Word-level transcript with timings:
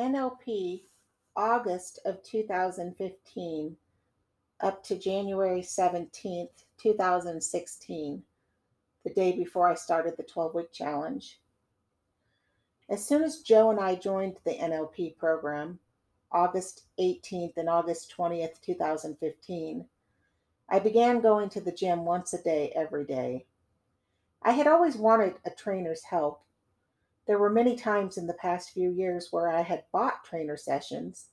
NLP 0.00 0.84
August 1.36 1.98
of 2.06 2.22
2015 2.22 3.76
up 4.62 4.82
to 4.82 4.98
January 4.98 5.60
17th, 5.60 6.48
2016, 6.78 8.22
the 9.04 9.10
day 9.12 9.32
before 9.32 9.68
I 9.68 9.74
started 9.74 10.14
the 10.16 10.22
12 10.22 10.54
week 10.54 10.72
challenge. 10.72 11.38
As 12.88 13.06
soon 13.06 13.22
as 13.22 13.42
Joe 13.42 13.70
and 13.70 13.78
I 13.78 13.94
joined 13.94 14.36
the 14.44 14.52
NLP 14.54 15.18
program, 15.18 15.78
August 16.32 16.84
18th 16.98 17.58
and 17.58 17.68
August 17.68 18.14
20th, 18.16 18.58
2015, 18.62 19.84
I 20.70 20.78
began 20.78 21.20
going 21.20 21.50
to 21.50 21.60
the 21.60 21.72
gym 21.72 22.06
once 22.06 22.32
a 22.32 22.42
day 22.42 22.72
every 22.74 23.04
day. 23.04 23.44
I 24.42 24.52
had 24.52 24.66
always 24.66 24.96
wanted 24.96 25.34
a 25.44 25.50
trainer's 25.50 26.04
help. 26.04 26.42
There 27.30 27.38
were 27.38 27.48
many 27.48 27.76
times 27.76 28.18
in 28.18 28.26
the 28.26 28.34
past 28.34 28.72
few 28.72 28.90
years 28.90 29.28
where 29.30 29.48
I 29.48 29.60
had 29.60 29.84
bought 29.92 30.24
trainer 30.24 30.56
sessions, 30.56 31.28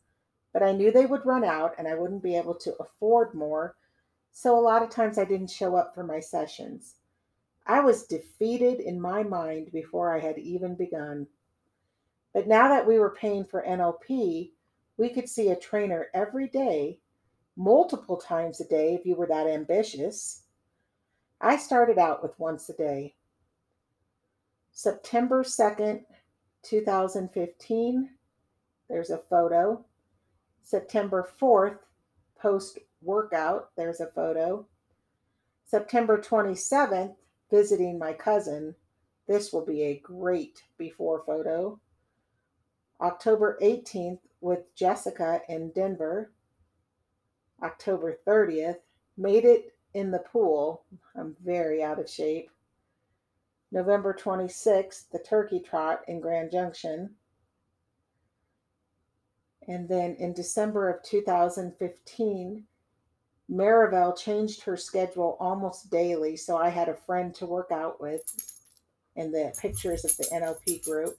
but 0.53 0.61
I 0.61 0.71
knew 0.71 0.91
they 0.91 1.07
would 1.07 1.25
run 1.25 1.43
out 1.43 1.73
and 1.75 1.87
I 1.87 1.95
wouldn't 1.95 2.21
be 2.21 2.37
able 2.37 2.53
to 2.53 2.75
afford 2.75 3.33
more, 3.33 3.77
so 4.31 4.55
a 4.55 4.61
lot 4.61 4.83
of 4.83 4.91
times 4.91 5.17
I 5.17 5.25
didn't 5.25 5.49
show 5.49 5.75
up 5.75 5.95
for 5.95 6.03
my 6.03 6.19
sessions. 6.19 6.97
I 7.65 7.79
was 7.79 8.05
defeated 8.05 8.79
in 8.79 9.01
my 9.01 9.23
mind 9.23 9.71
before 9.71 10.15
I 10.15 10.19
had 10.19 10.37
even 10.37 10.75
begun. 10.75 11.25
But 12.31 12.47
now 12.47 12.67
that 12.67 12.85
we 12.85 12.99
were 12.99 13.15
paying 13.15 13.43
for 13.43 13.63
NLP, 13.63 14.51
we 14.97 15.09
could 15.09 15.27
see 15.27 15.49
a 15.49 15.55
trainer 15.55 16.09
every 16.13 16.47
day, 16.47 16.99
multiple 17.55 18.17
times 18.17 18.61
a 18.61 18.67
day 18.67 18.93
if 18.93 19.03
you 19.03 19.15
were 19.15 19.25
that 19.25 19.47
ambitious. 19.47 20.43
I 21.41 21.57
started 21.57 21.97
out 21.97 22.21
with 22.21 22.37
once 22.37 22.69
a 22.69 22.73
day. 22.73 23.15
September 24.77 25.43
2nd, 25.43 26.03
2015, 26.61 28.09
there's 28.87 29.09
a 29.09 29.17
photo. 29.17 29.83
September 30.61 31.27
4th, 31.41 31.79
post 32.39 32.77
workout, 33.01 33.71
there's 33.75 33.99
a 34.01 34.05
photo. 34.05 34.67
September 35.65 36.19
27th, 36.19 37.15
visiting 37.49 37.97
my 37.97 38.13
cousin. 38.13 38.75
This 39.27 39.51
will 39.51 39.65
be 39.65 39.81
a 39.81 39.97
great 39.97 40.61
before 40.77 41.23
photo. 41.25 41.79
October 43.01 43.57
18th 43.63 44.19
with 44.41 44.75
Jessica 44.75 45.41
in 45.49 45.71
Denver. 45.71 46.31
October 47.63 48.15
30th, 48.27 48.77
made 49.17 49.43
it 49.43 49.73
in 49.95 50.11
the 50.11 50.19
pool. 50.19 50.83
I'm 51.15 51.35
very 51.43 51.83
out 51.83 51.97
of 51.99 52.07
shape. 52.07 52.51
November 53.71 54.13
26th, 54.13 55.09
the 55.11 55.19
turkey 55.19 55.59
trot 55.59 56.01
in 56.07 56.19
Grand 56.19 56.51
Junction. 56.51 57.15
And 59.67 59.89
then 59.89 60.15
in 60.15 60.33
December 60.33 60.89
of 60.89 61.03
2015, 61.03 62.63
Marivelle 63.49 64.13
changed 64.13 64.63
her 64.63 64.77
schedule 64.77 65.37
almost 65.39 65.89
daily, 65.89 66.37
so 66.37 66.57
I 66.57 66.69
had 66.69 66.89
a 66.89 66.95
friend 66.95 67.33
to 67.35 67.45
work 67.45 67.71
out 67.71 67.99
with 68.01 68.23
in 69.15 69.31
the 69.31 69.53
pictures 69.59 70.05
of 70.05 70.15
the 70.17 70.25
NLP 70.25 70.83
group. 70.85 71.17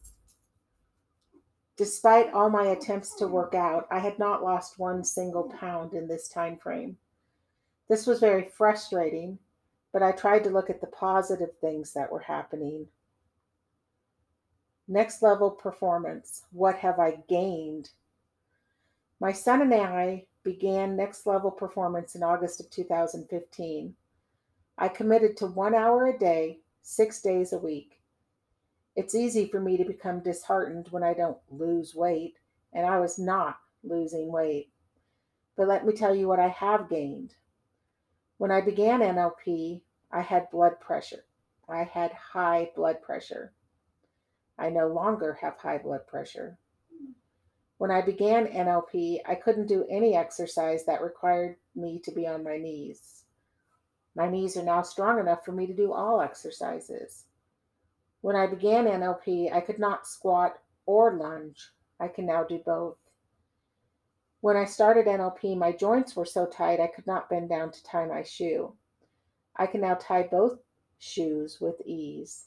Despite 1.77 2.33
all 2.33 2.51
my 2.51 2.67
attempts 2.67 3.15
to 3.17 3.29
work 3.29 3.55
out, 3.55 3.87
I 3.91 3.99
had 3.99 4.19
not 4.19 4.43
lost 4.43 4.79
one 4.79 5.05
single 5.05 5.53
pound 5.61 5.95
in 5.95 6.09
this 6.09 6.29
time 6.29 6.57
frame. 6.57 6.97
This 7.89 8.07
was 8.07 8.21
very 8.21 8.49
frustrating, 8.49 9.39
but 9.93 10.03
I 10.03 10.13
tried 10.13 10.45
to 10.45 10.51
look 10.51 10.71
at 10.71 10.81
the 10.81 10.87
positive 10.87 11.51
things 11.61 11.93
that 11.95 12.11
were 12.11 12.21
happening. 12.21 12.87
Next 14.87 15.23
level 15.23 15.51
performance. 15.51 16.45
What 16.53 16.77
have 16.77 16.99
I 16.99 17.19
gained? 17.29 17.91
My 19.21 19.33
son 19.33 19.63
and 19.63 19.75
I 19.75 20.27
began 20.45 20.97
Next 20.97 21.27
Level 21.27 21.51
Performance 21.51 22.15
in 22.15 22.23
August 22.23 22.61
of 22.61 22.71
2015. 22.71 23.95
I 24.79 24.89
committed 24.89 25.37
to 25.39 25.47
one 25.47 25.75
hour 25.75 26.07
a 26.07 26.19
day, 26.19 26.61
six 26.83 27.21
days 27.21 27.53
a 27.53 27.59
week. 27.59 28.01
It's 28.95 29.15
easy 29.15 29.47
for 29.47 29.61
me 29.61 29.77
to 29.77 29.85
become 29.85 30.21
disheartened 30.21 30.89
when 30.91 31.03
I 31.03 31.15
don't 31.15 31.39
lose 31.51 31.95
weight, 31.95 32.39
and 32.73 32.87
I 32.87 32.99
was 32.99 33.19
not 33.19 33.59
losing 33.83 34.31
weight. 34.31 34.71
But 35.57 35.69
let 35.69 35.85
me 35.85 35.93
tell 35.93 36.15
you 36.15 36.29
what 36.29 36.41
I 36.41 36.49
have 36.49 36.89
gained. 36.89 37.35
When 38.39 38.53
I 38.53 38.61
began 38.61 39.01
NLP, 39.01 39.83
I 40.13 40.21
had 40.23 40.51
blood 40.51 40.81
pressure. 40.81 41.25
I 41.69 41.83
had 41.83 42.13
high 42.13 42.71
blood 42.75 43.03
pressure. 43.03 43.53
I 44.57 44.71
no 44.71 44.87
longer 44.87 45.35
have 45.43 45.59
high 45.59 45.79
blood 45.79 46.07
pressure. 46.07 46.57
When 47.79 47.91
I 47.91 48.01
began 48.01 48.47
NLP, 48.47 49.21
I 49.27 49.35
couldn't 49.35 49.67
do 49.67 49.87
any 49.91 50.17
exercise 50.17 50.85
that 50.85 51.03
required 51.03 51.57
me 51.75 52.01
to 52.05 52.13
be 52.13 52.27
on 52.27 52.45
my 52.45 52.59
knees. 52.59 53.25
My 54.15 54.29
knees 54.29 54.57
are 54.57 54.65
now 54.65 54.83
strong 54.83 55.19
enough 55.19 55.45
for 55.45 55.53
me 55.53 55.67
to 55.67 55.75
do 55.75 55.93
all 55.93 56.21
exercises. 56.21 57.25
When 58.21 58.35
I 58.35 58.47
began 58.47 58.87
NLP, 58.87 59.53
I 59.53 59.61
could 59.61 59.79
not 59.79 60.07
squat 60.07 60.59
or 60.87 61.15
lunge. 61.15 61.71
I 62.01 62.09
can 62.09 62.27
now 62.27 62.45
do 62.45 62.59
both. 62.59 62.99
When 64.41 64.57
I 64.57 64.67
started 64.67 65.07
NLP, 65.07 65.57
my 65.57 65.73
joints 65.73 66.15
were 66.15 66.25
so 66.25 66.47
tight 66.47 66.79
I 66.79 66.87
could 66.87 67.07
not 67.07 67.29
bend 67.29 67.49
down 67.49 67.73
to 67.73 67.83
tie 67.83 68.07
my 68.07 68.23
shoe. 68.23 68.75
I 69.57 69.67
can 69.67 69.81
now 69.81 69.95
tie 69.95 70.23
both 70.23 70.61
shoes 70.99 71.61
with 71.61 71.81
ease. 71.85 72.47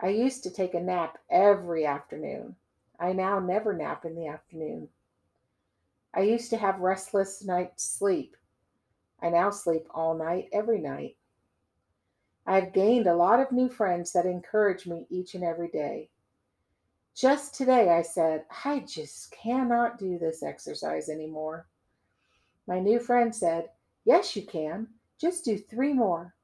I 0.00 0.08
used 0.08 0.44
to 0.44 0.50
take 0.50 0.74
a 0.74 0.80
nap 0.80 1.18
every 1.28 1.84
afternoon. 1.84 2.54
I 3.00 3.12
now 3.12 3.40
never 3.40 3.72
nap 3.72 4.04
in 4.04 4.14
the 4.14 4.28
afternoon. 4.28 4.88
I 6.14 6.20
used 6.20 6.50
to 6.50 6.56
have 6.56 6.78
restless 6.78 7.44
night 7.44 7.80
sleep. 7.80 8.36
I 9.20 9.30
now 9.30 9.50
sleep 9.50 9.86
all 9.90 10.14
night, 10.14 10.48
every 10.52 10.80
night. 10.80 11.16
I've 12.46 12.72
gained 12.72 13.08
a 13.08 13.16
lot 13.16 13.40
of 13.40 13.50
new 13.50 13.68
friends 13.68 14.12
that 14.12 14.26
encourage 14.26 14.86
me 14.86 15.06
each 15.10 15.34
and 15.34 15.42
every 15.42 15.68
day. 15.68 16.10
Just 17.14 17.54
today, 17.54 17.90
I 17.90 18.02
said, 18.02 18.44
I 18.64 18.80
just 18.80 19.32
cannot 19.32 19.98
do 19.98 20.18
this 20.18 20.42
exercise 20.42 21.08
anymore. 21.08 21.66
My 22.66 22.78
new 22.78 23.00
friend 23.00 23.34
said, 23.34 23.70
Yes, 24.04 24.36
you 24.36 24.42
can. 24.42 24.88
Just 25.20 25.44
do 25.44 25.58
three 25.58 25.92
more. 25.92 26.34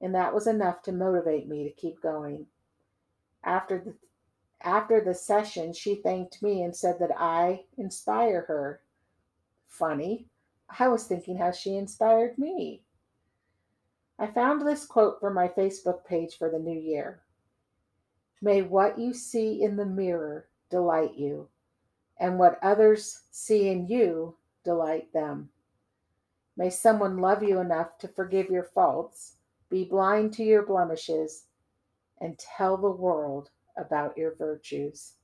And 0.00 0.14
that 0.14 0.34
was 0.34 0.46
enough 0.46 0.82
to 0.82 0.92
motivate 0.92 1.48
me 1.48 1.64
to 1.64 1.74
keep 1.74 2.00
going. 2.00 2.46
After 3.44 3.78
the 3.78 3.94
after 4.62 5.00
the 5.00 5.14
session, 5.14 5.72
she 5.72 5.96
thanked 5.96 6.42
me 6.42 6.62
and 6.62 6.74
said 6.74 6.98
that 6.98 7.12
I 7.16 7.64
inspire 7.76 8.42
her. 8.48 8.80
Funny. 9.68 10.26
I 10.78 10.88
was 10.88 11.06
thinking 11.06 11.36
how 11.36 11.52
she 11.52 11.76
inspired 11.76 12.38
me. 12.38 12.82
I 14.18 14.26
found 14.26 14.66
this 14.66 14.86
quote 14.86 15.20
for 15.20 15.30
my 15.30 15.46
Facebook 15.48 16.04
page 16.04 16.36
for 16.38 16.50
the 16.50 16.58
new 16.58 16.78
year. 16.78 17.20
May 18.42 18.62
what 18.62 18.98
you 18.98 19.14
see 19.14 19.62
in 19.62 19.76
the 19.76 19.86
mirror 19.86 20.48
delight 20.70 21.16
you, 21.16 21.48
and 22.18 22.38
what 22.38 22.58
others 22.62 23.22
see 23.30 23.68
in 23.68 23.86
you 23.86 24.36
delight 24.64 25.12
them. 25.12 25.50
May 26.56 26.70
someone 26.70 27.18
love 27.18 27.42
you 27.42 27.60
enough 27.60 27.98
to 27.98 28.08
forgive 28.08 28.50
your 28.50 28.64
faults, 28.64 29.36
be 29.68 29.84
blind 29.84 30.32
to 30.34 30.44
your 30.44 30.64
blemishes, 30.64 31.44
and 32.20 32.38
tell 32.38 32.76
the 32.76 32.90
world 32.90 33.50
about 33.76 34.16
your 34.16 34.34
virtues. 34.34 35.14